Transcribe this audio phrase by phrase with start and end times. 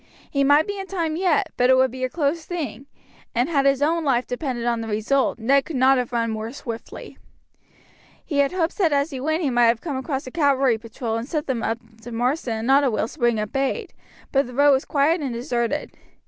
[0.31, 2.87] He might be in time yet, but it would be a close thing;
[3.35, 6.51] and had his own life depended upon the result Ned could not have run more
[6.51, 7.19] swiftly.
[8.25, 11.17] He had hopes that as he went he might have come across a cavalry patrol
[11.17, 11.63] and sent them
[12.01, 13.93] to Marsden and Ottewells to bring up aid;
[14.31, 15.91] but the road was quiet and deserted.